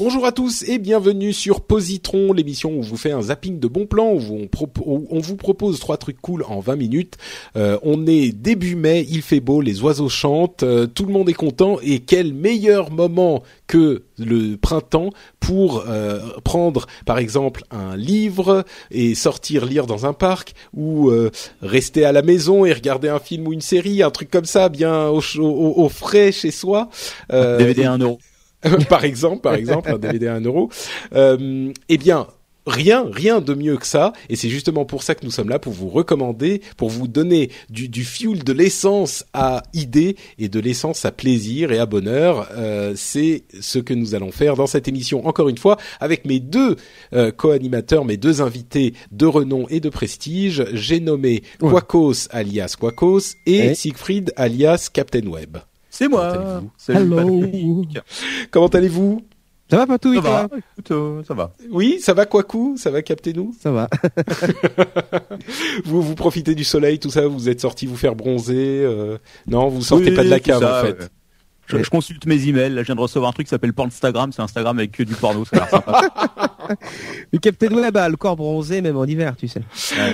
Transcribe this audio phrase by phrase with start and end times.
[0.00, 3.66] Bonjour à tous et bienvenue sur Positron, l'émission où on vous fait un zapping de
[3.66, 4.46] bons plans, où
[4.86, 7.16] on, vous propose trois trucs cool en 20 minutes.
[7.56, 11.28] Euh, on est début mai, il fait beau, les oiseaux chantent, euh, tout le monde
[11.28, 15.10] est content et quel meilleur moment que le printemps
[15.40, 21.32] pour euh, prendre par exemple un livre et sortir lire dans un parc ou euh,
[21.60, 24.68] rester à la maison et regarder un film ou une série, un truc comme ça,
[24.68, 26.88] bien au, au, au frais chez soi.
[27.32, 28.20] Euh, DVD à 1 euro.
[28.88, 30.70] par exemple, par exemple, un DVD à 1 euro.
[31.14, 32.26] Euh, eh bien,
[32.68, 34.12] rien, rien de mieux que ça.
[34.28, 37.50] Et c'est justement pour ça que nous sommes là, pour vous recommander, pour vous donner
[37.70, 42.48] du, du fuel, de l'essence à idées et de l'essence à plaisir et à bonheur.
[42.56, 46.40] Euh, c'est ce que nous allons faire dans cette émission, encore une fois, avec mes
[46.40, 46.76] deux
[47.12, 50.64] euh, co-animateurs, mes deux invités de renom et de prestige.
[50.72, 51.42] J'ai nommé.
[51.60, 53.74] Quacos alias Quacos et Ouais.
[53.74, 55.58] Siegfried alias Captain Web.
[55.98, 56.28] C'est moi.
[56.28, 57.82] allez-vous Salut, Hello.
[58.52, 59.20] Comment allez-vous?
[59.68, 60.48] Ça va pas tout Ça va.
[60.56, 61.52] Écoute, euh, ça va.
[61.72, 62.24] Oui, ça va
[62.76, 63.88] Ça va capter nous Ça va.
[65.84, 69.66] vous vous profitez du soleil, tout ça, vous êtes sorti vous faire bronzer euh, Non,
[69.70, 71.00] vous sortez Oui, pas de la cave ça, en fait.
[71.00, 71.08] ouais.
[71.66, 72.74] Je, je consulte mes emails.
[72.74, 74.30] Là, je viens de recevoir un truc qui s'appelle Pornstagram.
[74.30, 75.44] C'est Instagram avec que du porno.
[75.44, 76.54] Ça a l'air sympa.
[77.32, 79.60] Le Captain Web a le corps bronzé même en hiver, tu sais.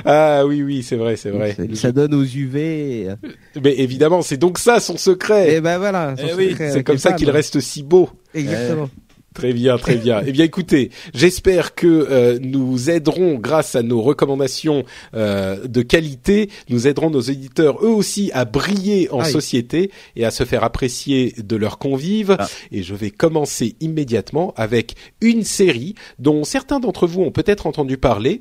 [0.04, 1.54] Ah oui, oui, c'est vrai, c'est vrai.
[1.56, 3.02] C'est- Ça donne aux UV.
[3.02, 3.08] et-
[3.62, 5.54] Mais évidemment, c'est donc ça son secret.
[5.54, 6.14] Et ben voilà.
[6.16, 8.10] son Eh oui, c'est avec comme ça qu'il reste si beau.
[8.34, 8.88] Exactement.
[9.34, 10.22] Très bien, très bien.
[10.24, 14.84] eh bien, écoutez, j'espère que euh, nous aiderons, grâce à nos recommandations
[15.14, 19.32] euh, de qualité, nous aiderons nos éditeurs eux aussi à briller en Aïe.
[19.32, 22.36] société et à se faire apprécier de leurs convives.
[22.38, 22.46] Ah.
[22.70, 27.98] Et je vais commencer immédiatement avec une série dont certains d'entre vous ont peut-être entendu
[27.98, 28.40] parler,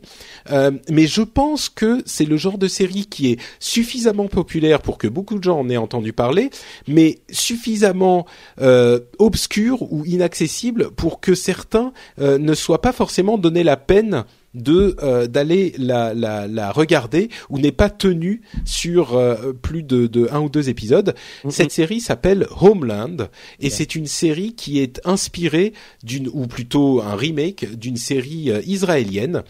[0.51, 4.99] euh, mais je pense que c'est le genre de série qui est suffisamment populaire pour
[4.99, 6.51] que beaucoup de gens en aient entendu parler,
[6.87, 8.27] mais suffisamment
[8.61, 14.25] euh, obscur ou inaccessible pour que certains euh, ne soient pas forcément donné la peine
[14.53, 20.05] de euh, d'aller la, la, la regarder ou n'est pas tenu sur euh, plus de,
[20.05, 21.15] de un ou deux épisodes.
[21.49, 23.29] Cette série s'appelle Homeland
[23.59, 25.73] et c'est une série qui est inspirée
[26.03, 29.43] d'une ou plutôt un remake d'une série israélienne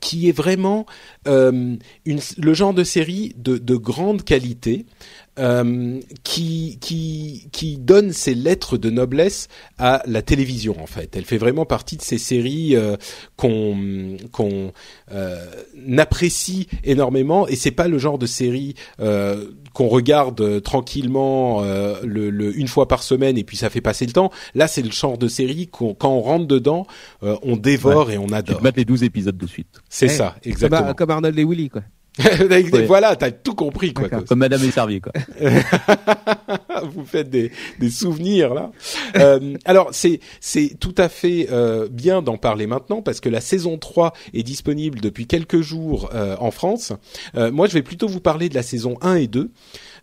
[0.00, 0.86] qui est vraiment
[1.26, 4.86] euh, le genre de série de, de grande qualité
[5.38, 6.78] euh, qui,
[7.80, 11.16] donne ses lettres de noblesse à la télévision en fait.
[11.16, 12.96] Elle fait vraiment partie de ces séries euh,
[13.36, 14.72] qu'on
[15.98, 18.74] apprécie énormément et c'est pas le genre de série
[19.74, 23.80] qu'on regarde euh, tranquillement euh, le, le- une fois par semaine et puis ça fait
[23.82, 24.30] passer le temps.
[24.54, 26.86] Là, c'est le genre de série qu'on quand on rentre dedans,
[27.22, 28.58] euh, on dévore et on Tu adore.
[28.58, 29.82] te mates les 12 épisodes de suite.
[29.90, 30.94] C'est Eh, ça, Comme, exactement.
[30.94, 31.82] comme Arnold et Willy, quoi.
[32.86, 34.08] Voilà, t'as tout compris quoi.
[34.08, 35.12] Comme Madame est servie, quoi.
[36.94, 38.70] vous faites des, des souvenirs là.
[39.16, 43.40] Euh, alors c'est c'est tout à fait euh, bien d'en parler maintenant parce que la
[43.40, 46.92] saison 3 est disponible depuis quelques jours euh, en France.
[47.36, 49.50] Euh, moi je vais plutôt vous parler de la saison 1 et 2.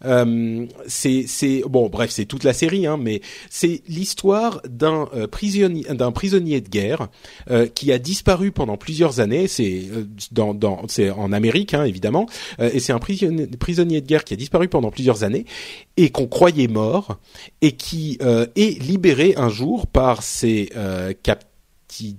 [0.05, 5.83] Euh, c'est bon bref c'est toute la série hein, mais c'est l'histoire d'un euh, prisonnier
[5.83, 7.09] d'un prisonnier de guerre
[7.49, 9.47] euh, qui a disparu pendant plusieurs années.
[9.47, 9.83] C'est
[10.31, 12.27] dans dans c'est en Amérique hein, évidemment.
[12.59, 15.45] Et c'est un prisonnier de guerre qui a disparu pendant plusieurs années
[15.97, 17.17] et qu'on croyait mort
[17.61, 21.13] et qui est libéré un jour par ses euh,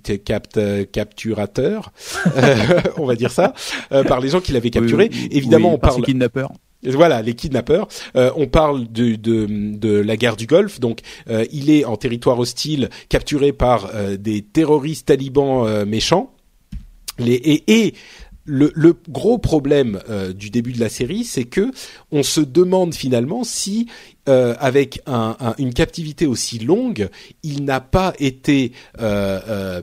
[0.03, 0.23] cap
[0.53, 1.91] capt, capturateurs,
[2.37, 3.53] euh, on va dire ça,
[3.91, 5.09] euh, par les gens qui l'avaient capturé.
[5.11, 6.51] Oui, Évidemment, oui, on par parle kidnappeurs.
[6.83, 7.87] voilà, les kidnappeurs.
[8.15, 9.47] Euh, on parle de, de,
[9.77, 10.79] de la guerre du Golfe.
[10.79, 10.99] Donc,
[11.29, 16.29] euh, il est en territoire hostile, capturé par euh, des terroristes talibans euh, méchants.
[17.19, 17.93] Les, et, et
[18.45, 18.73] le,
[19.09, 21.71] gros problème euh, du début de la série, c'est que
[22.11, 23.87] on se demande finalement si,
[24.27, 27.09] euh, avec un, un- une captivité aussi longue,
[27.43, 29.81] il n'a pas été euh,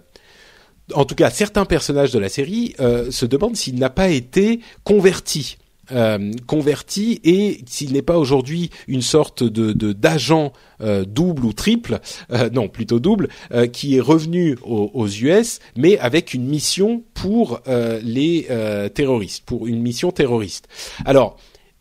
[0.95, 5.57] en tout cas, certains personnages de la série se demandent s'il n'a pas été converti.
[5.93, 11.99] Euh, converti et s'il n'est pas aujourd'hui une sorte de d'agent euh, double ou triple,
[12.33, 13.29] euh, non plutôt double,
[13.73, 18.47] qui est revenu aux, US, mais avec une mission pour les
[18.95, 20.69] terroristes, pour une mission terroriste.
[21.05, 21.37] Alors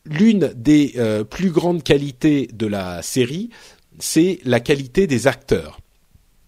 [0.06, 0.96] l'une des
[1.30, 3.50] plus grandes qualités de la série,
[4.00, 5.80] c'est la qualité des acteurs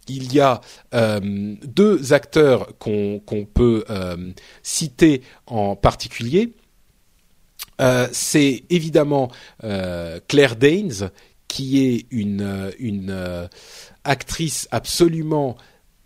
[0.07, 0.61] il y a
[1.63, 3.85] deux acteurs qu'on peut
[4.63, 6.53] citer en particulier.
[7.81, 9.29] Euh, c'est évidemment
[10.27, 11.11] Claire Danes,
[11.47, 13.49] qui est une, une
[14.03, 15.57] actrice absolument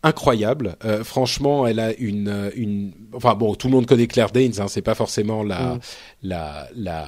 [0.05, 0.75] incroyable.
[0.85, 4.67] Euh, franchement, elle a une, une, enfin bon, tout le monde connaît Claire Danes, hein,
[4.67, 5.79] c'est pas forcément la, mm.
[6.23, 7.05] la, la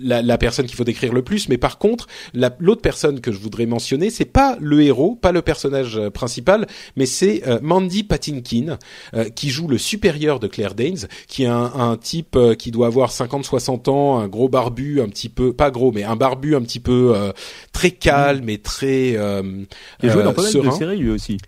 [0.00, 3.38] la, la, personne qu'il faut décrire le plus, mais par contre, l'autre personne que je
[3.38, 6.66] voudrais mentionner, c'est pas le héros, pas le personnage euh, principal,
[6.96, 8.78] mais c'est euh, Mandy Patinkin
[9.14, 12.70] euh, qui joue le supérieur de Claire Danes, qui est un, un type euh, qui
[12.70, 16.54] doit avoir 50-60 ans, un gros barbu, un petit peu, pas gros, mais un barbu
[16.54, 17.14] un petit peu
[17.72, 19.16] très calme et très.
[19.16, 19.42] Euh,
[20.02, 21.38] Il joue dans pas mal de séries lui aussi.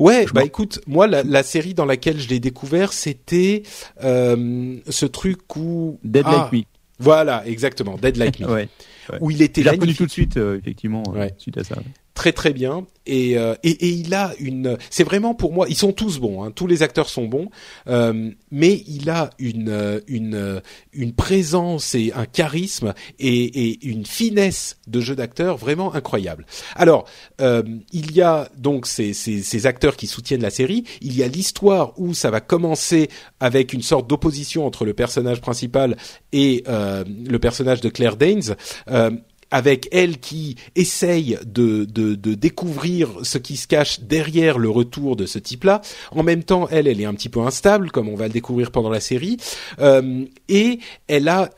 [0.00, 3.62] Ouais, bah écoute, moi la, la, série dans laquelle je l'ai découvert, c'était
[4.00, 6.77] ce truc où Dead ah, Like Me.
[6.98, 8.46] Voilà, exactement, Dead Like Me.
[8.52, 8.68] ouais,
[9.10, 9.18] ouais.
[9.20, 9.72] Où il était là.
[9.72, 11.34] reconnu tout de suite, euh, effectivement, ouais.
[11.38, 11.76] suite à ça
[12.18, 12.84] très très bien.
[13.06, 16.42] Et, euh, et, et il a une c'est vraiment pour moi ils sont tous bons
[16.42, 17.48] hein, tous les acteurs sont bons.
[17.86, 20.60] Euh, mais il a une une
[20.92, 26.44] une présence et un charisme et, et une finesse de jeu d'acteur vraiment incroyable.
[26.74, 27.06] Alors
[27.40, 27.62] euh,
[27.92, 30.84] il y a donc ces, ces, ces acteurs qui soutiennent la série.
[31.00, 33.08] Il y a l'histoire où ça va commencer
[33.40, 35.96] avec une sorte d'opposition entre le personnage principal
[36.32, 38.56] et euh, le personnage de Claire Danes.
[38.90, 39.12] Euh,
[39.50, 45.16] avec elle qui essaye de, de, de, découvrir ce qui se cache derrière le retour
[45.16, 45.80] de ce type-là.
[46.12, 48.70] En même temps, elle, elle est un petit peu instable, comme on va le découvrir
[48.70, 49.38] pendant la série,
[49.80, 51.50] euh, et elle a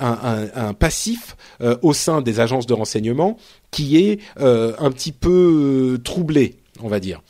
[0.00, 3.36] un, un, un, passif euh, au sein des agences de renseignement
[3.70, 7.22] qui est euh, un petit peu troublé, on va dire.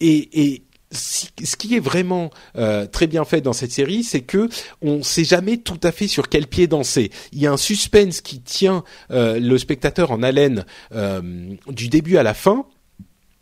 [0.00, 0.63] Et, et
[0.94, 4.48] ce qui est vraiment euh, très bien fait dans cette série, c'est que
[4.82, 7.10] on sait jamais tout à fait sur quel pied danser.
[7.32, 10.64] Il y a un suspense qui tient euh, le spectateur en haleine
[10.94, 11.20] euh,
[11.68, 12.66] du début à la fin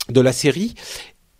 [0.08, 0.75] de la série,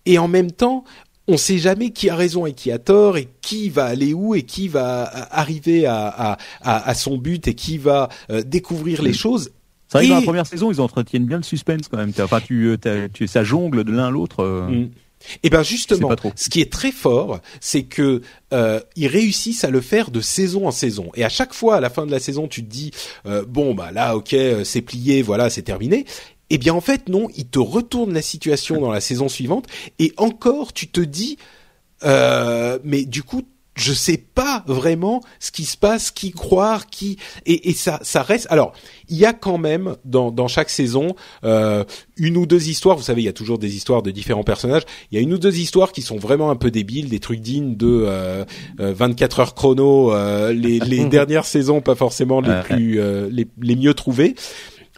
[0.07, 0.85] et en même temps,
[1.29, 4.35] on sait jamais qui a raison et qui a tort et qui va aller où
[4.35, 8.09] et qui va arriver à, à, à, à son but et qui va
[8.45, 9.51] découvrir les choses.
[9.89, 10.09] C'est vrai et...
[10.09, 12.13] que dans la première saison, ils entretiennent bien le suspense quand même.
[12.19, 12.77] Enfin, tu,
[13.13, 14.45] tu, ça jongle de l'un à l'autre.
[14.69, 14.91] Mm.
[15.37, 18.23] Et eh ben justement, ce qui est très fort, c'est que
[18.53, 21.11] euh, ils réussissent à le faire de saison en saison.
[21.15, 22.91] Et à chaque fois, à la fin de la saison, tu te dis
[23.27, 26.05] euh, bon bah là, ok, euh, c'est plié, voilà, c'est terminé.
[26.51, 29.67] Eh bien en fait non, ils te retournent la situation dans la saison suivante
[29.99, 31.39] et encore tu te dis
[32.05, 33.43] euh, mais du coup
[33.75, 37.17] je sais pas vraiment ce qui se passe, qui croire, qui
[37.47, 38.47] et, et ça ça reste.
[38.51, 38.73] Alors
[39.09, 41.15] il y a quand même dans dans chaque saison
[41.45, 41.85] euh,
[42.17, 42.97] une ou deux histoires.
[42.97, 44.83] Vous savez, il y a toujours des histoires de différents personnages.
[45.11, 47.41] Il y a une ou deux histoires qui sont vraiment un peu débiles, des trucs
[47.41, 48.45] dignes de euh,
[48.79, 53.77] 24 heures chrono, euh, les, les dernières saisons pas forcément les plus euh, les, les
[53.77, 54.35] mieux trouvées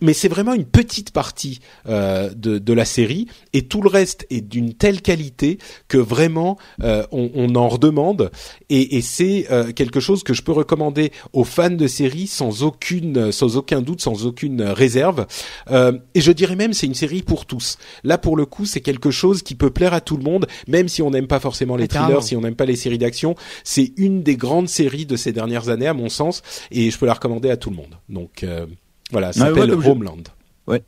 [0.02, 4.26] mais c'est vraiment une petite partie euh, de, de, la série et tout le reste
[4.30, 5.58] est d'une telle qualité
[5.88, 8.30] que vraiment euh, on, on, en redemande.
[8.68, 12.62] Et, et c'est euh, quelque chose que je peux recommander aux fans de série sans
[12.62, 15.26] aucune sans aucun doute sans aucune réserve.
[15.70, 17.78] Euh, et je dirais même c'est une série pour tous.
[18.02, 20.88] Là pour le coup c'est quelque chose qui peut plaire à tout le monde même
[20.88, 23.36] si on n'aime pas forcément les thrillers si on n'aime pas les séries d'action.
[23.62, 27.06] C'est une des grandes séries de ces dernières années à mon sens et je peux
[27.06, 27.94] la recommander à tout le monde.
[28.08, 28.66] Donc euh,
[29.14, 30.24] voilà, ça s'appelle ouais, Homeland.
[30.66, 30.82] Ouais.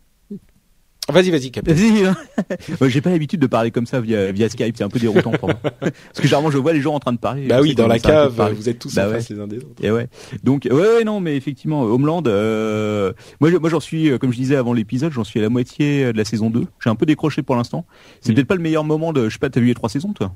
[1.09, 1.64] Vas-y, vas-y, Cap.
[1.68, 2.04] Vas-y.
[2.04, 2.16] Hein.
[2.88, 5.50] J'ai pas l'habitude de parler comme ça via, via Skype, c'est un peu déroutant pour
[5.50, 5.59] moi.
[5.80, 7.47] Parce que généralement, je vois les gens en train de parler.
[7.47, 9.14] Bah oui, dans la cave, vous êtes tous bah en ouais.
[9.14, 9.80] face les uns des autres.
[9.80, 10.09] Et ouais.
[10.42, 14.38] Donc, ouais, ouais, non, mais effectivement, Homeland, euh, moi, moi, j'en suis, euh, comme je
[14.38, 16.66] disais avant l'épisode, j'en suis à la moitié de la saison 2.
[16.83, 17.87] J'ai un peu décroché pour l'instant.
[18.21, 18.35] C'est mmh.
[18.35, 20.35] peut-être pas le meilleur moment de, je sais pas, t'as vu les trois saisons, toi?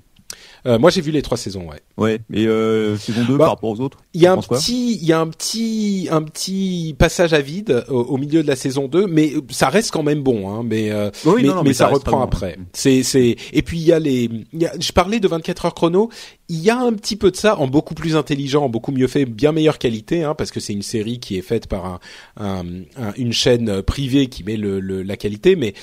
[0.67, 1.81] Euh, moi, j'ai vu les trois saisons, ouais.
[1.97, 2.21] Ouais.
[2.33, 3.99] Et euh, saison 2 bah, par rapport aux autres.
[4.15, 7.85] Il y a un petit, il y a un petit, un petit passage à vide
[7.89, 10.63] au, au, milieu de la saison 2, mais ça reste quand même bon, hein.
[10.65, 12.25] Mais euh, oui, mais, non, non, mais, mais, ça, ça reprend bon.
[12.25, 12.59] après.
[12.73, 13.37] C'est, c'est.
[13.53, 14.31] Et puis il y a les.
[14.53, 16.11] Il y a, je parlais de 24 heures chrono.
[16.49, 19.07] Il y a un petit peu de ça en beaucoup plus intelligent, en beaucoup mieux
[19.07, 22.01] fait, bien meilleure qualité, hein, parce que c'est une série qui est faite par un,
[22.39, 22.65] un,
[22.97, 25.75] un, une chaîne privée qui met le, le la qualité, mais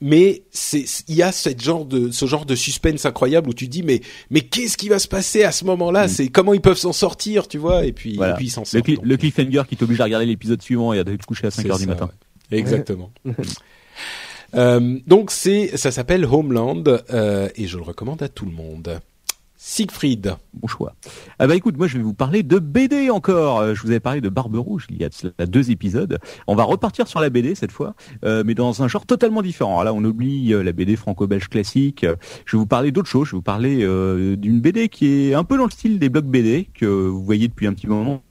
[0.00, 3.82] mais il y a cette genre de ce genre de suspense incroyable où tu dis
[3.82, 4.00] mais
[4.30, 6.06] mais qu'est-ce qui va se passer à ce moment-là?
[6.06, 6.08] Mm.
[6.08, 7.84] c'est comment ils peuvent s'en sortir tu vois?
[7.84, 8.34] Et puis voilà.
[8.34, 10.98] et puis ils s'en sortent le, le cliffhanger qui t'oblige à regarder l'épisode suivant et
[10.98, 12.10] à te coucher à 5 heures du matin.
[12.50, 12.58] ouais.
[12.58, 13.10] exactement.
[14.54, 18.98] Euh, donc c'est ça s'appelle Homeland euh, et je le recommande à tout le monde
[19.60, 20.36] Siegfried.
[20.54, 20.94] Bon choix.
[21.40, 23.58] Ah bah écoute, moi je vais vous parler de BD encore.
[23.58, 26.18] Euh, Je vous avais parlé de Barbe Rouge il y a deux épisodes.
[26.46, 29.80] On va repartir sur la BD cette fois, euh, mais dans un genre totalement différent.
[29.80, 32.06] Alors là, on oublie euh, la BD franco-belge classique.
[32.46, 33.26] Je vais vous parler d'autre chose.
[33.26, 33.78] Je vais vous parler
[34.36, 37.48] d'une BD qui est un peu dans le style des blocs BD que vous voyez
[37.48, 38.22] depuis un petit moment.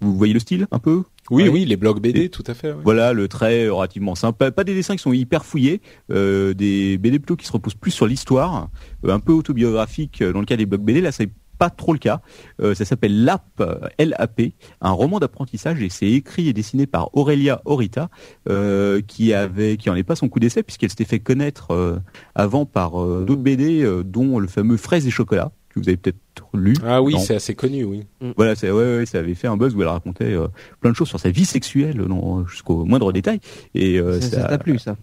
[0.00, 1.04] Vous voyez le style un peu?
[1.30, 2.72] Oui, oui, les blogs BD, tout à fait.
[2.72, 4.50] Voilà, le trait relativement simple.
[4.50, 7.90] Pas des dessins qui sont hyper fouillés, euh, des BD plutôt qui se reposent plus
[7.90, 8.68] sur l'histoire,
[9.04, 11.00] euh, un peu autobiographique euh, dans le cas des blogs BD.
[11.00, 12.20] Là, c'est pas trop le cas.
[12.60, 13.62] Euh, ça s'appelle LAP,
[13.98, 18.08] L-A-P, un roman d'apprentissage et c'est écrit et dessiné par Aurelia Orita,
[18.48, 21.98] euh, qui avait, qui en est pas son coup d'essai puisqu'elle s'était fait connaître euh,
[22.34, 26.18] avant par d'autres BD, euh, dont le fameux Fraises et chocolat que vous avez peut-être
[26.54, 26.74] lu.
[26.84, 28.04] Ah oui, c'est assez connu, oui.
[28.36, 30.48] Voilà, c'est ouais, ouais, ça avait fait un buzz où elle racontait euh,
[30.80, 33.40] plein de choses sur sa vie sexuelle, non, jusqu'au moindre détail.
[33.74, 34.96] Et euh, Ça ça t'a plu, ça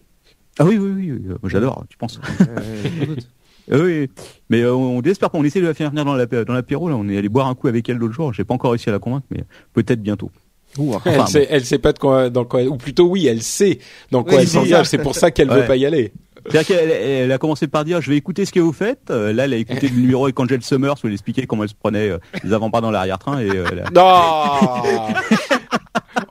[0.60, 1.86] Ah oui, oui, oui, oui, euh, moi, j'adore.
[1.90, 3.16] Tu penses Euh.
[3.72, 4.10] Euh, Oui,
[4.50, 5.38] mais euh, on désespère pas.
[5.38, 6.90] On essaie de la faire venir dans la dans l'apéro.
[6.90, 8.34] Là, on est allé boire un coup avec elle l'autre jour.
[8.34, 10.32] J'ai pas encore réussi à la convaincre, mais peut-être bientôt.
[10.80, 11.26] Enfin, elle, bon.
[11.26, 13.80] sait, elle sait pas de quoi, dans quoi, ou plutôt oui, elle sait
[14.12, 14.86] dans quoi Oui, elle c'est s'engage.
[14.88, 15.62] C'est pour ça qu'elle Ouais.
[15.62, 16.14] veut pas y aller.
[16.50, 19.12] C'est-à-dire qu'elle elle a commencé par dire je vais écouter ce que vous faites.
[19.12, 21.70] Euh, là, elle a écouté le numéro avec Angel Summers où elle expliquait comment elle
[21.70, 25.14] se prenait euh, les avant-bras dans l'arrière-train et euh, elle a- Non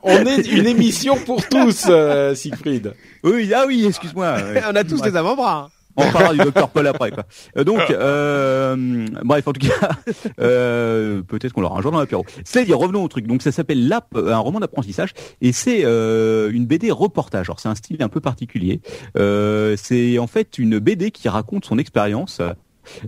[0.03, 2.93] On est une émission pour tous, euh, Siegfried.
[3.23, 4.35] Oui, ah oui, excuse-moi.
[4.71, 5.69] On a tous des avant-bras.
[5.97, 7.11] On parlera du docteur Paul après.
[7.11, 7.25] Quoi.
[7.57, 9.89] Euh, donc, euh, bref, en tout cas,
[10.39, 12.25] euh, peut-être qu'on l'aura un jour dans l'apéro.
[12.45, 13.27] C'est-à-dire, revenons au truc.
[13.27, 17.49] Donc, ça s'appelle Lap, un roman d'apprentissage, et c'est euh, une BD reportage.
[17.49, 18.81] Alors, c'est un style un peu particulier.
[19.17, 22.41] Euh, c'est en fait une BD qui raconte son expérience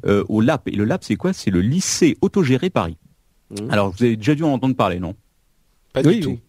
[0.05, 0.67] euh, au LAP.
[0.67, 1.33] Et le LAP, c'est quoi?
[1.33, 2.97] C'est le lycée autogéré Paris.
[3.51, 3.69] Mmh.
[3.71, 5.15] Alors, vous avez déjà dû en entendre parler, non?
[5.93, 6.29] Pas Oui, du tout.
[6.31, 6.39] oui.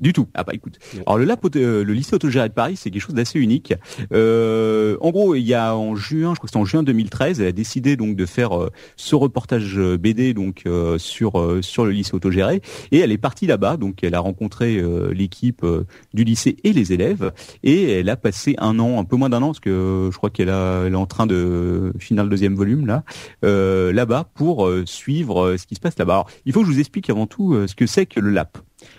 [0.00, 0.28] Du tout.
[0.34, 0.78] Ah bah écoute.
[1.06, 1.26] Alors le
[1.56, 3.74] euh, le lycée autogéré de Paris, c'est quelque chose d'assez unique.
[4.12, 7.40] Euh, en gros, il y a en juin, je crois que c'était en juin 2013,
[7.40, 11.84] elle a décidé donc de faire euh, ce reportage BD donc euh, sur euh, sur
[11.84, 12.62] le lycée autogéré
[12.92, 13.76] et elle est partie là-bas.
[13.76, 15.84] Donc elle a rencontré euh, l'équipe euh,
[16.14, 19.42] du lycée et les élèves et elle a passé un an, un peu moins d'un
[19.42, 22.54] an parce que je crois qu'elle a elle est en train de finir le deuxième
[22.54, 23.04] volume là
[23.44, 26.14] euh, là-bas pour suivre ce qui se passe là-bas.
[26.14, 28.58] Alors, il faut que je vous explique avant tout ce que c'est que le LAP.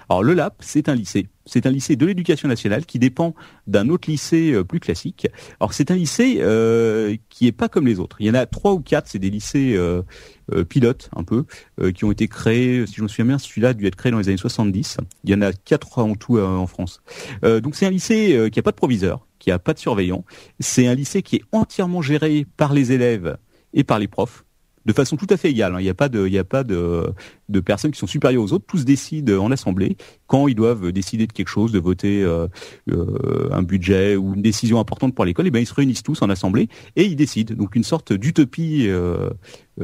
[0.10, 1.28] Alors le LAP, c'est un lycée.
[1.46, 3.34] C'est un lycée de l'éducation nationale qui dépend
[3.68, 5.28] d'un autre lycée euh, plus classique.
[5.60, 8.18] Alors c'est un lycée euh, qui est pas comme les autres.
[8.20, 10.04] Il y en a trois ou quatre, c'est des lycées euh,
[10.70, 11.46] pilotes un peu,
[11.94, 14.20] qui ont été créés, si je me souviens bien, celui-là a dû être créé dans
[14.20, 14.98] les années 70.
[15.26, 17.02] Il y en a quatre en tout en France.
[17.44, 20.24] Donc c'est un lycée qui a pas de proviseur, qui a pas de surveillant.
[20.62, 23.38] C'est un lycée qui est entièrement géré par les élèves
[23.74, 24.46] et par les profs
[24.88, 25.76] de façon tout à fait égale.
[25.76, 25.80] hein.
[25.80, 27.14] Il n'y a pas de, il a pas de,
[27.66, 28.66] personnes qui sont supérieures aux autres.
[28.66, 32.48] Tous décident en assemblée quand ils doivent décider de quelque chose, de voter euh,
[32.90, 35.46] euh, un budget ou une décision importante pour l'école.
[35.48, 37.54] Et ben ils se réunissent tous en assemblée et ils décident.
[37.54, 39.30] Donc une sorte d'utopie euh,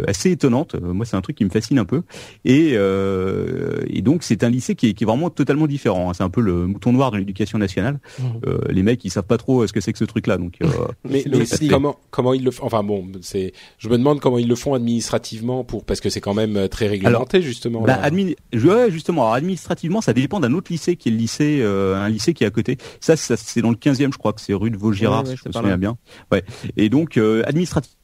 [0.08, 0.76] assez étonnante.
[0.76, 2.04] Euh, Moi, c'est un truc qui me fascine un peu.
[2.46, 6.10] Et, euh, et donc c'est un lycée qui est, qui est vraiment totalement différent.
[6.10, 6.14] hein.
[6.14, 8.00] C'est un peu le mouton noir de l'éducation nationale.
[8.46, 10.38] Euh, les mecs, ils savent pas trop euh, ce que c'est que ce truc-là.
[10.38, 10.68] Donc euh,
[11.10, 13.54] Mais, mais comment comment ils le font Enfin bon, c'est.
[13.78, 16.68] Je me demande comment ils le font administrativement pour parce que c'est quand même euh,
[16.68, 17.82] très réglementé justement.
[17.82, 18.10] Bah, là.
[18.10, 21.60] admi- je- ouais, justement, alors, administrativement, ça dépend d'un autre lycée qui est le lycée,
[21.62, 22.78] euh, un lycée qui est à côté.
[23.00, 25.36] Ça, ça c'est dans le 15e, je crois que c'est rue de Vaugirard, Ouais, ouais,
[25.36, 25.98] si je me souviens bien.
[26.32, 26.44] Ouais.
[26.78, 27.44] Et donc, euh,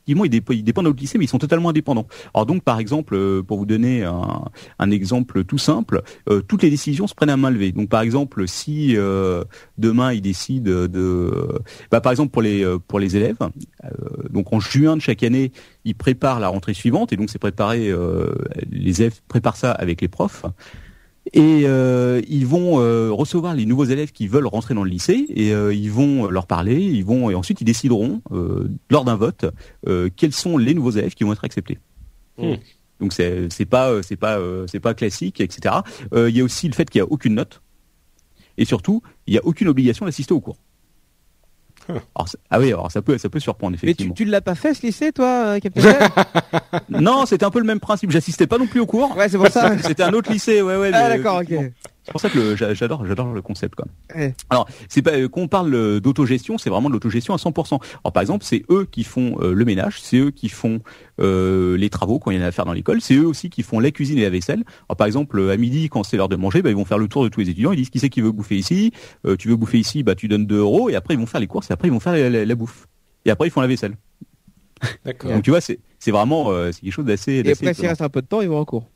[0.10, 2.08] administrativement, ils, dép- ils dépendent mais ils sont totalement indépendants.
[2.34, 4.46] Alors donc, par exemple, euh, pour vous donner un,
[4.80, 7.72] un exemple tout simple, euh, toutes les décisions se prennent à main levée.
[7.72, 9.44] Donc, par exemple, si euh,
[9.78, 11.60] demain ils décident de,
[11.92, 13.90] bah, par exemple pour les euh, pour les élèves, euh,
[14.30, 15.52] donc en juin de chaque année,
[15.86, 18.34] ils préparent la rentrée suivante, et donc c'est préparé, euh,
[18.70, 20.46] les élèves préparent ça avec les profs.
[21.34, 25.26] Et euh, ils vont euh, recevoir les nouveaux élèves qui veulent rentrer dans le lycée
[25.30, 29.16] et euh, ils vont leur parler, ils vont et ensuite ils décideront euh, lors d'un
[29.16, 29.46] vote
[29.88, 31.78] euh, quels sont les nouveaux élèves qui vont être acceptés.
[32.38, 32.56] Hmm.
[33.00, 35.76] Donc c'est c'est pas c'est pas c'est pas classique etc.
[36.14, 37.62] Euh, Il y a aussi le fait qu'il y a aucune note
[38.58, 40.58] et surtout il y a aucune obligation d'assister au cours.
[42.16, 44.14] Alors, ah oui alors ça peut ça peut surprendre Mais tu, effectivement.
[44.14, 45.98] tu ne l'as pas fait ce lycée, toi, euh, Captain Web
[46.90, 48.12] non c'était un peu le même principe.
[48.12, 49.16] J'assistais pas non plus au cours.
[49.18, 49.78] Ouais, c'est pour ça.
[49.84, 50.92] C'était un autre lycée ouais ouais.
[50.94, 51.72] Ah d'accord, ok.
[52.10, 53.86] C'est pour ça que j'adore, j'adore le concept quoi.
[54.16, 54.34] Ouais.
[54.50, 57.80] Alors, c'est pas euh, quand on parle euh, d'autogestion, c'est vraiment de l'autogestion à 100%.
[58.04, 60.82] Alors par exemple, c'est eux qui font euh, le ménage, c'est eux qui font
[61.22, 63.50] euh, les travaux quand il y en a à faire dans l'école, c'est eux aussi
[63.52, 64.64] qui font la cuisine et la vaisselle.
[64.90, 67.08] Alors par exemple, à midi quand c'est l'heure de manger, bah, ils vont faire le
[67.08, 68.92] tour de tous les étudiants, ils disent qui c'est qui veut bouffer ici,
[69.28, 71.42] Euh, tu veux bouffer ici, bah tu donnes 2 euros et après ils vont faire
[71.42, 72.88] les courses et après ils vont faire la, la- la bouffe.
[73.26, 73.96] Et après ils font la vaisselle.
[75.06, 75.32] D'accord.
[75.34, 75.80] Donc tu vois, c'est
[76.12, 78.48] vraiment euh, c'est quelque chose d'assez Et après, s'il reste un peu de temps, ils
[78.50, 78.88] vont en cours.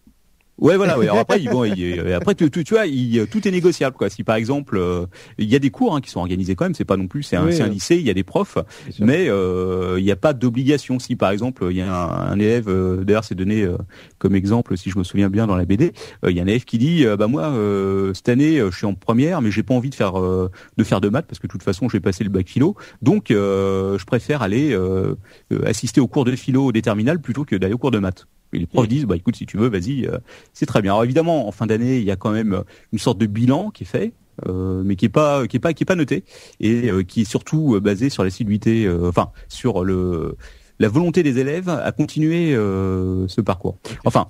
[0.60, 0.98] Ouais, voilà.
[1.00, 1.06] Ouais.
[1.08, 3.96] Alors après, ils vont, ils- euh, après, tu, tu, tu vois, il- tout est négociable,
[3.98, 4.10] quoi.
[4.10, 5.08] Si par exemple, euh,
[5.40, 7.24] il y a des cours hein, qui sont organisés quand même, c'est pas non plus,
[7.24, 7.70] c'est un, Oui, c'est un euh.
[7.70, 8.58] lycée, il y a des profs,
[9.00, 11.00] mais euh, il n'y a pas d'obligation.
[11.00, 13.78] Si par exemple, il y a un, un élève, euh, d'ailleurs, c'est donné euh,
[14.20, 15.92] comme exemple, si je me souviens bien dans la BD,
[16.24, 18.70] euh, il y a un élève qui dit, euh, bah moi, euh, cette année, euh,
[18.72, 21.26] je suis en première, mais j'ai pas envie de faire euh, de faire de maths
[21.28, 24.44] parce que de toute façon, je vais passer le bac philo, donc euh, je préfère
[24.44, 25.16] aller euh,
[25.52, 28.28] euh, assister au cours de philo des terminales plutôt que d'aller au cours de maths.
[28.54, 30.18] Et les profs disent, bah écoute, si tu veux, vas-y, euh,
[30.54, 30.94] c'est très bien.
[30.94, 33.72] Alors évidemment, en fin d'année, il y a quand même euh, une sorte de bilan
[33.72, 34.14] qui est fait,
[34.48, 36.24] euh, mais qui est pas, qui est pas, qui est pas noté
[36.60, 40.38] et euh, qui est surtout basé sur l'assiduité, euh, enfin sur le
[40.80, 43.78] la volonté des élèves à continuer euh, ce parcours.
[44.06, 44.28] Enfin,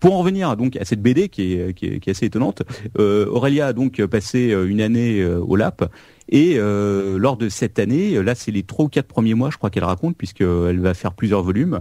[0.00, 2.62] pour en revenir donc à cette BD qui est, qui est, qui est assez étonnante,
[2.98, 5.84] euh, Aurélia a donc passé une année au LAP
[6.28, 9.50] et euh, lors de cette année, euh, là c'est les trois ou quatre premiers mois,
[9.50, 11.80] je crois qu'elle raconte puisque elle va faire plusieurs volumes.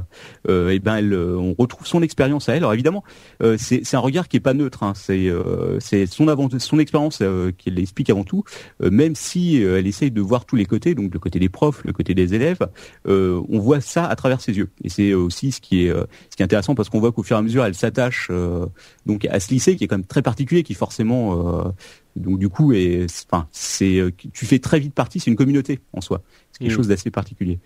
[0.50, 2.60] Euh, et ben elle, euh, on retrouve son expérience à elle.
[2.60, 3.04] Alors évidemment,
[3.44, 4.84] euh, c'est un regard qui est pas neutre.
[4.84, 4.94] Hein.
[4.96, 6.27] C'est euh, son
[6.60, 8.44] son expérience euh, qu'elle explique avant tout.
[8.82, 11.50] Euh, même si euh, elle essaye de voir tous les côtés, donc le côté des
[11.50, 12.68] profs, le côté des élèves,
[13.08, 14.70] euh, on voit ça à travers ses yeux.
[14.84, 17.24] Et c'est aussi ce qui est euh, ce qui est intéressant parce qu'on voit qu'au
[17.24, 18.66] fur et à mesure, elle s'attache euh,
[19.06, 21.72] donc à ce lycée qui est quand même très particulier, qui forcément euh,
[22.20, 25.80] donc du coup est enfin c'est euh, tu fais très vite partie, c'est une communauté
[25.94, 26.22] en soi.
[26.52, 26.76] C'est quelque Mm.
[26.76, 27.60] chose d'assez particulier.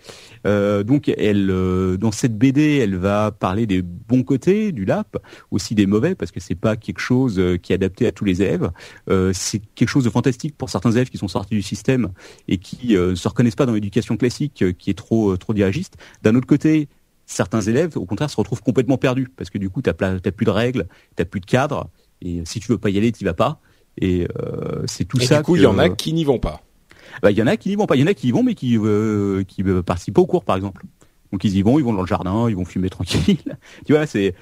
[0.45, 5.17] Euh, donc elle euh, dans cette BD, elle va parler des bons côtés du LAP,
[5.51, 8.41] aussi des mauvais parce que c'est pas quelque chose qui est adapté à tous les
[8.41, 8.69] élèves.
[9.09, 12.09] Euh, c'est quelque chose de fantastique pour certains élèves qui sont sortis du système
[12.47, 15.95] et qui ne se reconnaissent pas dans l'éducation classique qui est trop trop dirigiste.
[16.23, 16.89] D'un autre côté,
[17.25, 20.45] certains élèves au contraire se retrouvent complètement perdus parce que du coup pla- t'as plus
[20.45, 21.89] de règles, t'as plus de cadre
[22.21, 23.61] et si tu veux pas y aller, t'y vas pas.
[23.97, 25.37] Et euh, c'est tout Et ça.
[25.37, 26.61] du coup, il que- y en a qui n'y vont pas.
[27.21, 27.95] bah, il y en a qui n'y vont pas.
[27.95, 30.25] Il y en a qui y vont, mais qui euh, qui euh, participent pas au
[30.27, 30.83] cours, par exemple.
[31.31, 33.37] Donc ils y vont, ils vont dans le jardin, ils vont fumer tranquille.
[33.85, 34.33] tu vois, c'est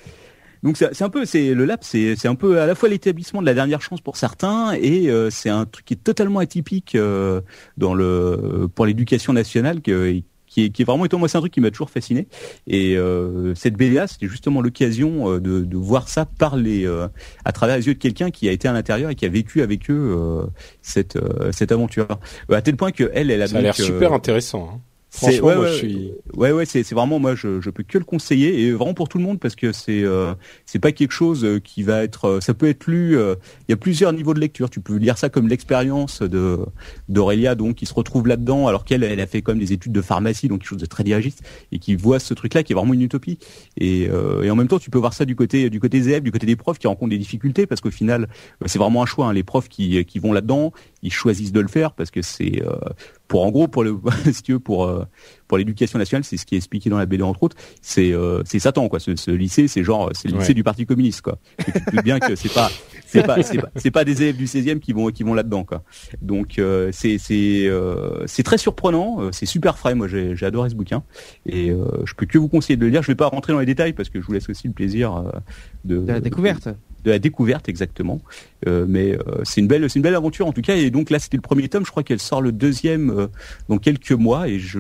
[0.62, 3.40] donc c'est un peu c'est le lab, c'est c'est un peu à la fois l'établissement
[3.42, 6.96] de la dernière chance pour certains et euh, c'est un truc qui est totalement atypique
[6.96, 7.40] euh,
[7.78, 11.20] dans le pour l'éducation nationale que qui est, qui est vraiment étonnant.
[11.20, 12.28] Moi, c'est un truc qui m'a toujours fasciné.
[12.68, 17.08] Et euh, cette BDA, c'était justement l'occasion euh, de, de voir ça par les, euh,
[17.46, 19.62] à travers les yeux de quelqu'un qui a été à l'intérieur et qui a vécu
[19.62, 20.46] avec eux euh,
[20.82, 22.08] cette, euh, cette aventure.
[22.52, 24.70] À tel point que elle, elle a Ça a l'air super intéressant.
[24.74, 24.82] hein.
[25.12, 26.12] C'est ouais, moi, ouais, je suis.
[26.36, 29.10] ouais ouais c'est c'est vraiment moi je je peux que le conseiller et vraiment pour
[29.10, 30.34] tout le monde parce que c'est euh,
[30.68, 33.36] c'est pas quelque chose euh, qui va être euh, ça peut être lu euh,
[33.68, 36.60] il y a plusieurs niveaux de lecture tu peux lire ça comme l'expérience de
[37.08, 40.02] d'Aurélia donc qui se retrouve là-dedans alors qu'elle elle a fait comme des études de
[40.02, 41.42] pharmacie donc quelque chose de très dirigiste
[41.72, 43.40] et qui voit ce truc là qui est vraiment une utopie
[43.78, 46.10] et euh, et en même temps tu peux voir ça du côté du côté des
[46.10, 48.28] élèves du côté des profs qui rencontrent des difficultés parce qu'au final
[48.62, 49.34] euh, c'est vraiment un choix hein.
[49.34, 52.76] les profs qui qui vont là-dedans ils choisissent de le faire parce que c'est euh,
[53.30, 53.98] pour en gros pour le
[54.34, 55.06] si tu veux pour euh,
[55.48, 58.42] pour l'éducation nationale, c'est ce qui est expliqué dans la BD entre autres, c'est euh,
[58.44, 59.00] c'est Satan quoi.
[59.00, 60.54] Ce, ce lycée, c'est genre c'est le lycée Ouais.
[60.56, 61.38] du Parti communiste quoi.
[61.66, 62.70] Et tu te bien que c'est pas
[63.12, 65.64] c'est pas c'est pas, c'est pas des élèves du 16e qui vont qui vont là-dedans
[65.64, 65.84] quoi.
[66.22, 69.96] Donc euh, c'est c'est euh, c'est très surprenant, euh, c'est super frais.
[69.96, 71.04] Moi j'ai j'ai adoré ce bouquin
[71.46, 73.02] et euh, je peux que vous conseiller de le lire.
[73.02, 75.16] Je vais pas rentrer dans les détails parce que je vous laisse aussi le plaisir
[75.16, 75.32] euh,
[75.86, 76.68] de De la découverte.
[77.04, 78.22] de la découverte exactement.
[78.68, 80.76] Euh, mais euh, c'est une belle, c'est une belle aventure en tout cas.
[80.76, 81.86] Et donc là, c'était le premier tome.
[81.86, 83.28] Je crois qu'elle sort le deuxième euh,
[83.70, 84.80] dans quelques mois, et je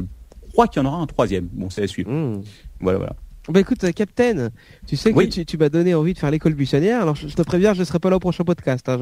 [0.52, 1.48] crois qu'il y en aura un troisième.
[1.54, 2.12] Bon, c'est à suivre.
[2.12, 2.42] Mmh.
[2.82, 3.16] Voilà, voilà.
[3.50, 4.50] Bah écoute, euh, Captain,
[4.88, 5.30] tu sais que Oui.
[5.30, 7.02] tu, tu m'as donné envie de faire l'école buissonnière.
[7.02, 8.88] Alors je, je te préviens, je ne serai pas là au prochain podcast.
[8.90, 8.98] Hein.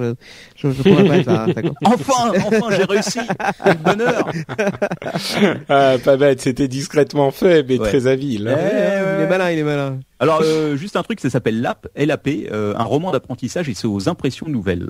[0.56, 1.46] Je, je, je pourrai pas être là.
[1.48, 1.72] hein.
[1.86, 3.20] Enfin, enfin, j'ai réussi.
[3.64, 4.30] Quel bonheur.
[5.70, 7.90] Ah, pas bête, c'était discrètement fait, mais Ouais.
[7.90, 8.48] très habile.
[8.48, 8.56] hein.
[8.56, 10.00] Ouais, ouais, il est malin, il est malin.
[10.20, 13.88] Alors, euh, juste un truc, ça s'appelle LAP, LAP, euh, un roman d'apprentissage et c'est
[13.88, 14.90] aux impressions nouvelles.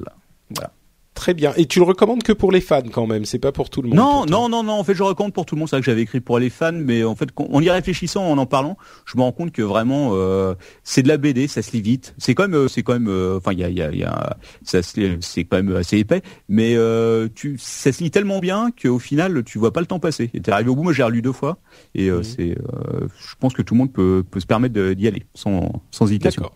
[1.17, 1.51] Très bien.
[1.57, 3.89] Et tu le recommandes que pour les fans quand même, c'est pas pour tout le
[3.89, 3.97] monde.
[3.97, 4.73] Non, non, non, non.
[4.73, 5.67] En fait, je recommande pour tout le monde.
[5.67, 8.37] C'est vrai que j'avais écrit pour les fans, mais en fait, en y réfléchissant, en
[8.37, 10.53] en parlant, je me rends compte que vraiment, euh,
[10.83, 12.13] c'est de la BD, ça se lit vite.
[12.19, 13.91] C'est quand même, euh, c'est quand même, euh, enfin, il y a, il y a,
[13.91, 17.91] il y a, ça se lit- c'est quand même assez épais, mais euh, tu, ça
[17.91, 20.29] se lit tellement bien qu'au final, tu vois pas le temps passer.
[20.35, 20.83] Et t'es arrivé au bout.
[20.83, 21.57] Moi, j'ai relu deux fois,
[21.95, 22.23] et Mhm.
[22.23, 26.05] c'est, je pense que tout le monde peut, peut se permettre d'y aller sans, sans
[26.05, 26.43] hésitation.
[26.43, 26.55] D'accord.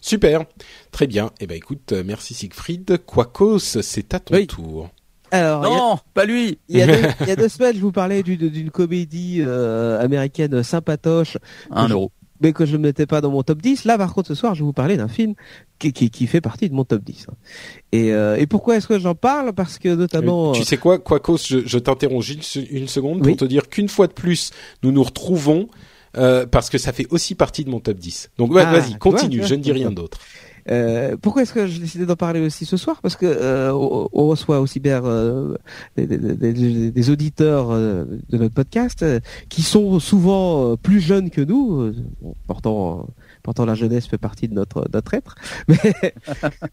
[0.00, 0.44] Super.
[0.90, 1.30] Très bien.
[1.40, 2.98] Eh ben écoute, euh, merci Siegfried.
[3.06, 4.46] Quacos, c'est à ton Oui.
[4.46, 4.90] tour.
[5.30, 6.58] Alors, a- Non, pas lui.
[6.68, 10.00] il y, a deux, il y a deux semaines, je vous parlais d'une comédie euh,
[10.00, 11.38] américaine sympatoche,
[11.70, 12.12] Un Je- euro.
[12.40, 13.84] mais que je ne mettais pas dans mon top 10.
[13.84, 15.34] Là, par contre, ce soir, je vais vous parler d'un film
[15.80, 17.26] qui, qui, qui fait partie de mon top 10.
[17.30, 17.34] hein.
[17.90, 19.52] Et, euh, et pourquoi est-ce que j'en parle?
[19.54, 20.52] Parce que notamment...
[20.52, 23.36] Tu sais quoi, Quacos, je, je t'interromps une seconde pour Oui.
[23.36, 24.50] te dire qu'une fois de plus,
[24.84, 25.68] nous nous retrouvons
[26.16, 28.30] euh, parce que ça fait aussi partie de mon top 10.
[28.38, 30.18] Donc ouais, Ah, vas-y, continue, je ne dis rien d'autre.
[30.70, 33.02] Euh, pourquoi est-ce que j'ai décidé d'en parler aussi ce soir?
[33.02, 35.58] Parce que euh, on, reçoit aussi bien euh,
[35.94, 41.28] des, des- des- des auditeurs euh, de notre podcast euh, qui sont souvent plus jeunes
[41.28, 41.92] que nous,
[42.46, 43.08] pourtant
[43.42, 45.34] Pourtant, la jeunesse fait partie de notre notre être.
[45.68, 45.76] Mais,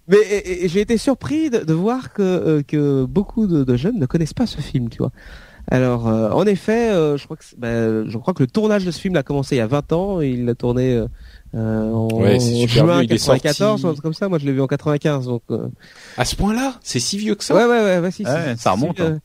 [0.08, 4.34] mais j'ai été surpris de, de voir que que beaucoup de, de, jeunes ne connaissent
[4.34, 5.12] pas ce film, tu vois.
[5.72, 8.92] Alors, euh, en effet, euh, je crois que ben, je crois que le tournage de
[8.92, 10.22] ce film a commencé il y a 20 ans.
[10.22, 11.02] Il l'a tourné
[11.54, 14.02] en ouais, juin 94, sorti...
[14.02, 14.30] comme ça.
[14.30, 15.26] Moi, je l'ai vu en 95.
[15.28, 15.44] Donc,
[16.18, 17.56] à ce point-là, c'est si vieux que ça?
[17.56, 19.00] Ouais, ouais, ouais, ouais si, ouais ça remonte.
[19.00, 19.20] Hein.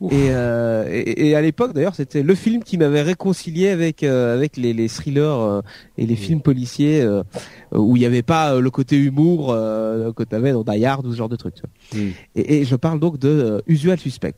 [0.00, 4.32] Et, euh, et, et, à l'époque, d'ailleurs, c'était le film qui m'avait réconcilié avec euh,
[4.32, 5.60] avec les, les thrillers euh,
[5.96, 7.24] et les films policiers euh,
[7.72, 11.10] où il n'y avait pas le côté humour que tu avais dans Die Hard ou
[11.10, 11.56] ce genre de trucs.
[11.92, 11.98] Mm.
[12.36, 14.36] Et, et, je parle donc de Usual Suspect,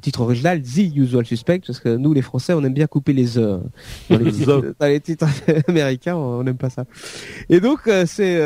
[0.00, 3.36] titre original The Usual Suspect, parce que nous, les Français, on aime bien couper les
[3.36, 3.60] œufs
[4.10, 5.26] dans les titres, dans les titres
[5.68, 6.84] américains, on n'aime pas ça.
[7.48, 8.40] Et donc, c'est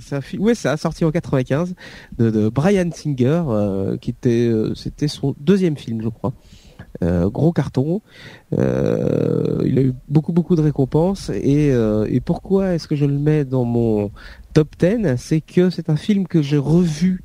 [0.00, 1.74] c'est un film, ouais, ça sorti en 95
[2.18, 3.44] de, de Brian Singer,
[4.00, 6.32] qui était c'était son deuxième film je crois.
[7.02, 8.02] Euh, gros carton.
[8.56, 13.04] Euh, il a eu beaucoup beaucoup de récompenses et, euh, et pourquoi est-ce que je
[13.04, 14.10] le mets dans mon
[14.52, 17.24] top 10 C'est que c'est un film que j'ai revu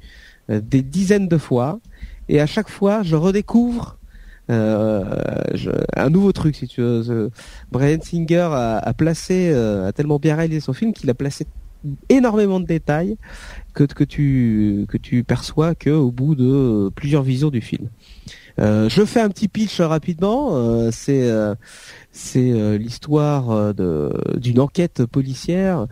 [0.49, 1.79] des dizaines de fois
[2.27, 3.97] et à chaque fois je redécouvre
[4.47, 7.29] un nouveau truc si tu veux.
[7.71, 11.45] Brian Singer a, a placé, a tellement bien réalisé son film qu'il a placé
[12.09, 13.15] énormément de détails
[13.73, 17.89] que, que tu que tu perçois que au bout de plusieurs visions du film.
[18.59, 20.49] Euh, je fais un petit pitch rapidement.
[20.53, 21.55] Euh, c'est euh,
[22.11, 25.85] c'est l'histoire d'une enquête policière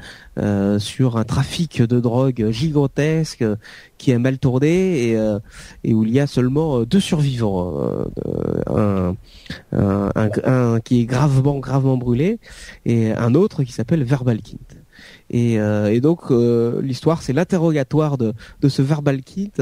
[0.79, 3.45] sur un trafic de drogue gigantesque
[3.99, 5.37] qui est mal tourné et,
[5.83, 8.03] et où il y a seulement deux survivants,
[8.65, 9.15] un,
[9.71, 12.39] un, un, qui est gravement gravement brûlé
[12.85, 14.39] et un autre qui s'appelle Verbal
[15.29, 16.31] Et, et, donc
[16.81, 19.53] l'histoire, c'est l'interrogatoire de, de ce verbal kit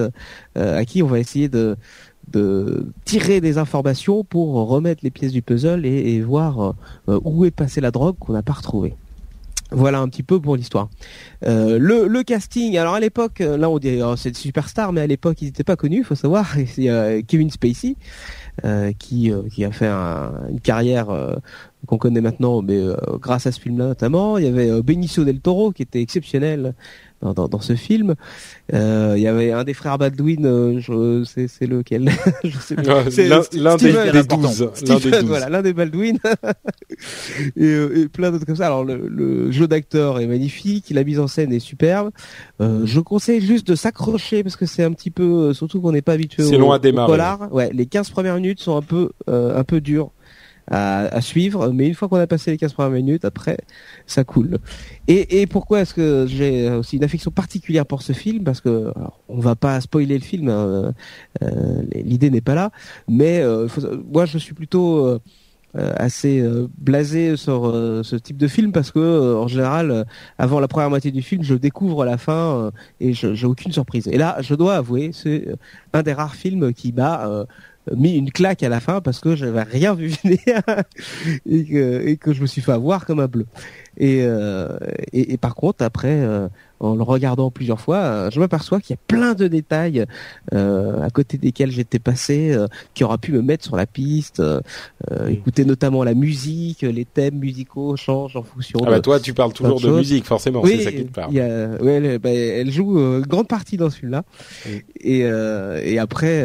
[0.55, 1.75] à qui on va essayer de,
[2.31, 6.75] de tirer des informations pour remettre les pièces du puzzle et, voir
[7.07, 8.95] euh, où est passée la drogue qu'on n'a pas retrouvée.
[9.71, 10.89] Voilà un petit peu pour l'histoire.
[11.45, 14.93] Euh, le, le, casting, alors à l'époque, euh, là on dit oh, c'est des superstars,
[14.93, 16.55] mais à l'époque ils n'étaient pas connus, il faut savoir.
[16.67, 17.95] C'est Kevin Spacey
[18.99, 21.07] qui qui a fait une carrière
[21.87, 22.79] qu'on connaît maintenant, mais
[23.19, 24.37] grâce à ce film-là notamment.
[24.37, 26.73] Il y avait Benicio del Toro qui était exceptionnel
[27.33, 28.15] dans, dans, ce film.
[28.73, 32.11] Euh, il y avait un des frères Baldwin, euh, c'est lequel?
[32.43, 34.69] Je sais L'un des, des douze.
[35.25, 36.17] voilà, l'un des Baldwin.
[37.55, 38.67] et, euh, et, plein d'autres comme ça.
[38.67, 42.11] Alors le, le jeu d'acteur est magnifique, la mise en scène est superbe.
[42.61, 46.01] Euh, je conseille juste de s'accrocher parce que c'est un petit peu, surtout qu'on n'est
[46.01, 47.11] pas habitué au, long à démarrer.
[47.11, 47.53] polar.
[47.53, 50.11] Ouais, les 15 premières minutes sont un peu un peu dures
[50.69, 53.57] à, à, suivre, mais une fois qu'on a passé les 15 premières minutes, après,
[54.05, 54.57] ça coule.
[55.07, 58.43] Et, et pourquoi est-ce que j'ai aussi une affection particulière pour ce film?
[58.43, 60.93] Parce que alors, on va pas spoiler le film, hein,
[61.43, 62.71] euh, l'idée n'est pas là,
[63.07, 63.67] mais euh,
[64.11, 65.19] moi je suis plutôt euh,
[65.75, 66.43] assez
[66.77, 67.71] blasé sur
[68.03, 70.05] ce type de film parce que en général
[70.37, 74.17] avant la première moitié du film je découvre la fin et j'ai aucune surprise et
[74.17, 75.49] là je dois avouer c'est
[75.91, 77.45] un des rares films qui m'a
[77.93, 80.61] mis une claque à la fin parce que j'avais rien vu venir
[81.45, 83.45] et, que, et que je me suis fait avoir comme un bleu.
[83.97, 84.77] Et, euh,
[85.13, 88.95] et, et, par contre, après, euh, en le regardant plusieurs fois, euh, je m'aperçois qu'il
[88.95, 90.05] y a plein de détails
[90.53, 94.41] euh, à côté desquels j'étais passé, euh, qui aura pu me mettre sur la piste.
[95.27, 98.79] écouter notamment la musique, les thèmes musicaux changent en fonction.
[98.85, 100.63] Ah bah toi, tu parles toujours de, musique, forcément.
[100.65, 101.33] c'est ça qui te parle.
[101.33, 104.23] Y a, ouais, elle, bah, elle joue une grande partie dans celui-là.
[104.99, 106.43] Et, et après.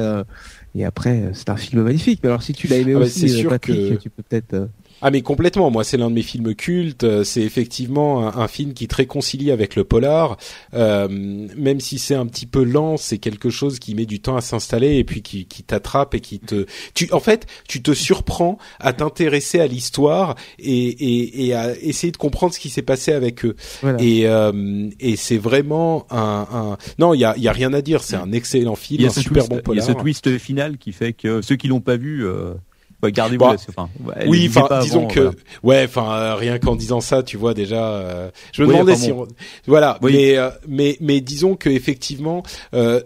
[0.75, 2.21] Et après, c'est un film magnifique.
[2.23, 4.69] Mais alors, si tu l'as aimé ah bah, aussi, sûr Patrick, tu peux peut-être.
[5.03, 8.75] Ah mais complètement, moi c'est l'un de mes films cultes, euh, c'est effectivement un, film
[8.75, 10.37] qui te réconcilie avec le polar,
[10.75, 14.37] euh, même si c'est un petit peu lent, c'est quelque chose qui met du temps
[14.37, 16.67] à s'installer et puis qui, qui t'attrape et qui te...
[16.95, 22.11] Tu, en fait, tu te surprends à t'intéresser à l'histoire et, et, et, à essayer
[22.11, 23.55] de comprendre ce qui s'est passé avec eux.
[24.01, 26.79] Et, euh, et c'est vraiment un, un...
[26.99, 29.47] Non, il y a, y a rien à dire, c'est un excellent film, un super
[29.47, 29.85] bon polar.
[29.85, 32.27] Il y a ce twist final qui fait que ceux qui l'ont pas vu...
[32.27, 32.55] Euh
[33.03, 33.89] bah, gardez-vous bah, enfin,
[34.27, 35.31] oui enfin disons que
[35.63, 39.13] ouais enfin euh, rien qu'en disant ça tu vois déjà euh, je me demandais si
[39.13, 39.27] on...
[39.67, 42.43] voilà mais euh, mais mais disons que effectivement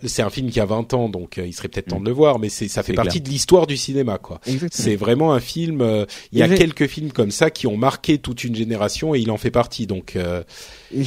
[0.03, 2.39] c'est un film qui a 20 ans donc il serait peut-être temps de le voir
[2.39, 4.41] mais c'est ça fait partie de l'histoire du cinéma quoi.
[4.71, 8.45] C'est vraiment un film il y a quelques films comme ça qui ont marqué toute
[8.45, 10.17] une génération et il en fait partie donc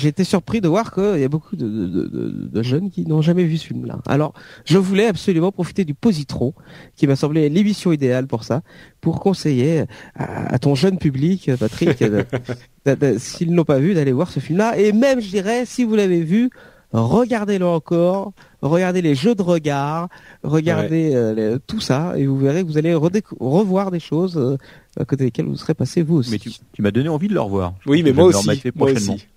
[0.05, 3.21] été surpris de voir qu'il y a beaucoup de, de, de, de jeunes qui n'ont
[3.21, 3.99] jamais vu ce film-là.
[4.07, 4.33] Alors,
[4.65, 6.53] je voulais absolument profiter du Positron,
[6.95, 8.61] qui m'a semblé l'émission idéale pour ça,
[9.01, 9.85] pour conseiller
[10.15, 12.03] à, ton jeune public, Patrick,
[13.17, 14.77] s'ils n'ont pas vu, d'aller voir ce film-là.
[14.77, 16.49] Et même, je dirais, si vous l'avez vu,
[16.91, 20.09] regardez-le encore, regardez les jeux de regard,
[20.43, 24.57] regardez euh, tout ça, et vous verrez que vous allez revoir des choses euh,
[24.99, 26.31] à côté desquelles vous serez passé vous aussi.
[26.31, 27.73] Mais tu, tu m'as donné envie de le revoir.
[27.85, 29.27] oui, mais moi aussi, moi aussi.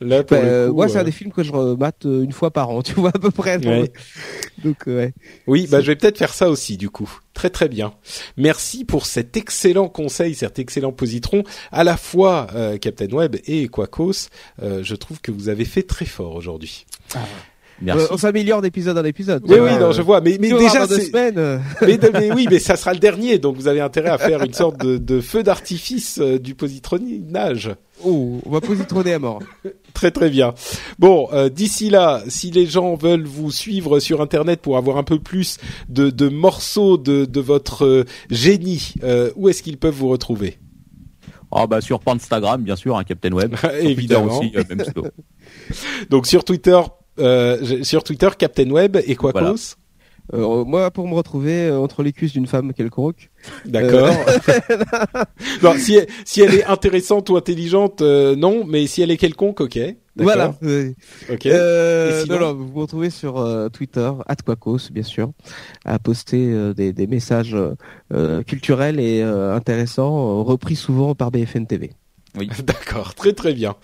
[0.00, 2.06] Là, pour Bah, le euh, coup, moi, c'est euh, un des films que je remate
[2.06, 3.58] euh, une fois par an, tu vois à peu près.
[3.58, 3.92] donc- Ouais.
[4.64, 5.14] Donc euh, ouais.
[5.46, 7.10] Oui, bah je vais peut-être faire ça aussi du coup.
[7.32, 7.94] Très très bien.
[8.36, 11.44] Merci pour cet excellent conseil, cet excellent positron.
[11.72, 14.28] À la fois euh, Captain Web et Quacos,
[14.62, 16.84] euh, je trouve que vous avez fait très fort aujourd'hui.
[17.82, 18.04] Merci.
[18.04, 19.42] Euh, on s'améliore d'épisode en épisode.
[19.48, 20.20] Oui, oui, non, euh, je vois.
[20.20, 21.38] Mais, mais déjà, deux semaines.
[21.38, 24.42] euh, Mais, mais oui, mais ça sera le dernier, donc vous avez intérêt à faire
[24.42, 27.70] une sorte de, de feu d'artifice euh, du positronage.
[28.04, 29.40] Oh, on va positronner à mort.
[29.94, 30.54] Très très bien.
[30.98, 35.02] Bon, euh, d'ici là, si les gens veulent vous suivre sur Internet pour avoir un
[35.02, 35.58] peu plus
[35.88, 40.58] de, de morceaux de, de votre euh, génie, euh, où est-ce qu'ils peuvent vous retrouver?
[41.52, 43.56] Ah bah sur Instagram bien sûr, un Captain Web.
[43.80, 44.38] Évidemment.
[44.38, 44.84] aussi, euh, même.
[46.10, 46.80] Donc sur Twitter,
[47.18, 49.32] euh, sur Twitter, Captain Web et Quacos.
[49.32, 49.54] Voilà.
[50.32, 53.30] Euh, moi, pour me retrouver euh, entre les cuisses d'une femme quelconque.
[53.64, 54.08] D'accord.
[55.62, 59.16] non, si elle, si elle est intéressante ou intelligente, euh, non, mais si elle est
[59.16, 59.76] quelconque, ok.
[59.76, 59.96] D'accord.
[60.16, 60.54] Voilà.
[60.62, 60.92] Euh,
[61.32, 61.46] Ok.
[61.46, 64.10] euh, sinon non, non, vous me retrouvez sur euh, Twitter,
[64.46, 65.32] @quacos, bien sûr,
[65.84, 67.56] à poster euh, des, des messages
[68.12, 71.90] euh, culturels et euh, intéressants, euh, repris souvent par BFN TV.
[72.64, 73.74] D'accord, très très bien.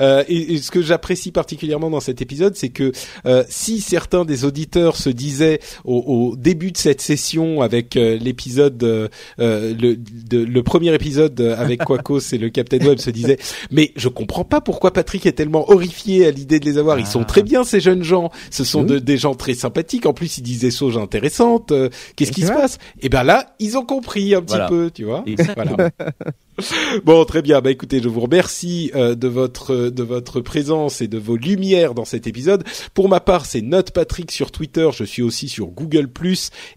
[0.00, 2.92] Euh, et, et ce que j'apprécie particulièrement dans cet épisode, c'est que
[3.26, 5.98] euh, si certains des auditeurs se disaient au,
[6.32, 11.40] au début de cette session avec euh, l'épisode, euh, euh, le, de- le premier épisode
[11.40, 13.38] avec Quacos et le Captain Web se disaient,
[13.70, 16.98] mais je comprends pas pourquoi Patrick est tellement horrifié à l'idée de les avoir.
[16.98, 17.26] Ils sont Ah.
[17.26, 18.30] très bien ces jeunes gens.
[18.50, 18.86] Ce sont Oui.
[18.94, 20.06] de- des gens très sympathiques.
[20.06, 21.70] En plus, ils disaient des choses intéressantes.
[21.72, 22.78] Euh, Qu'est-ce qui se passe?
[23.00, 24.68] Et ben là, ils ont compris un petit Voilà.
[24.68, 25.24] peu, tu vois.
[25.56, 25.90] Voilà.
[27.04, 27.60] Bon, très bien.
[27.60, 31.94] Bah écoutez, je vous remercie euh, de votre de votre présence et de vos lumières
[31.94, 32.64] dans cet épisode.
[32.94, 34.88] Pour ma part, c'est Note Patrick sur Twitter.
[34.92, 36.08] Je suis aussi sur Google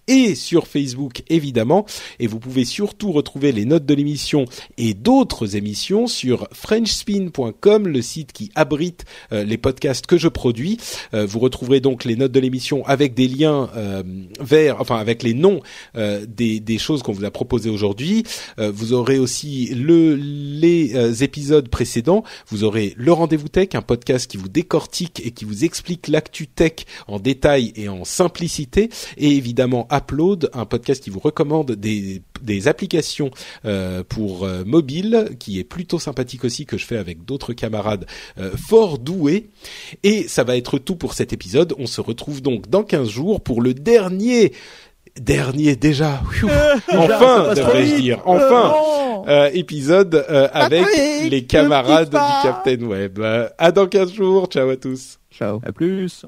[0.07, 1.85] et sur Facebook évidemment.
[2.19, 4.45] Et vous pouvez surtout retrouver les notes de l'émission
[4.77, 10.77] et d'autres émissions sur FrenchSpin.com, le site qui abrite euh, les podcasts que je produis.
[11.13, 14.03] Euh, vous retrouverez donc les notes de l'émission avec des liens euh,
[14.39, 15.59] vers, enfin avec les noms
[15.95, 18.23] euh, des des choses qu'on vous a proposées aujourd'hui.
[18.59, 22.23] Euh, vous aurez aussi le, les euh, épisodes précédents.
[22.47, 26.47] Vous aurez le rendez-vous tech, un podcast qui vous décortique et qui vous explique l'actu
[26.47, 28.89] tech en détail et en simplicité.
[29.17, 32.21] Et évidemment Upload, un podcast qui vous recommande des,
[32.67, 33.31] applications
[33.65, 38.05] euh, pour euh, mobile, qui est plutôt sympathique aussi que je fais avec d'autres camarades
[38.55, 39.49] fort doués.
[40.03, 41.73] Et ça va être tout pour cet épisode.
[41.77, 44.53] On se retrouve donc dans 15 jours pour le dernier
[45.19, 46.49] dernier déjà, Pfiou.
[46.89, 48.73] enfin devrais-je dire, enfin
[49.27, 52.17] euh, épisode euh, avec Patrick, les camarades du.
[52.43, 53.19] Captain Web.
[53.19, 55.19] Euh, à dans 15 jours, ciao à tous.
[55.31, 55.59] Ciao.
[55.65, 56.25] À plus.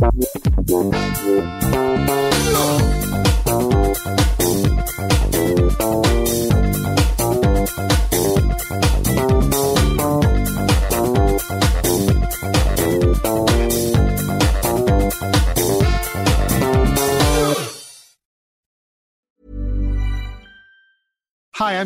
[0.00, 0.14] Thank
[1.26, 1.67] you.